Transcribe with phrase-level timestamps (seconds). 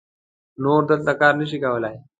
[0.63, 1.95] نور دلته کار نه سم کولای.